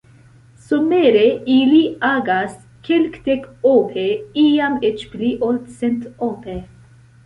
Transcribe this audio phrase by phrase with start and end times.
[0.69, 1.25] Somere
[1.57, 2.57] ili agas
[2.89, 4.09] kelkdek-ope,
[4.49, 6.63] iam eĉ pli-ol-centope.